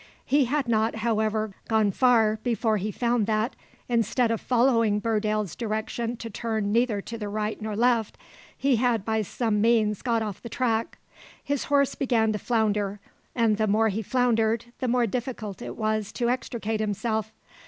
He 0.25 0.45
had 0.45 0.67
not, 0.67 0.95
however, 1.05 1.53
gone 1.67 1.91
far 1.91 2.39
before 2.41 2.77
he 2.77 2.89
found 2.91 3.27
that, 3.27 3.55
instead 3.87 4.31
of 4.31 4.41
following 4.41 4.99
Burdale's 4.99 5.55
direction 5.55 6.17
to 6.17 6.27
turn 6.27 6.71
neither 6.71 7.01
to 7.01 7.19
the 7.19 7.29
right 7.29 7.61
nor 7.61 7.75
left, 7.75 8.17
he 8.57 8.77
had 8.77 9.05
by 9.05 9.21
some 9.21 9.61
means 9.61 10.01
got 10.01 10.23
off 10.23 10.41
the 10.41 10.49
track. 10.49 10.97
His 11.43 11.65
horse 11.65 11.93
began 11.93 12.31
to 12.31 12.39
flounder, 12.39 12.99
and 13.35 13.57
the 13.57 13.67
more 13.67 13.89
he 13.89 14.01
floundered 14.01 14.65
the 14.79 14.87
more 14.87 15.05
difficult 15.05 15.61
it 15.61 15.77
was 15.77 16.11
to 16.13 16.31
extricate 16.31 16.79
himself. 16.79 17.31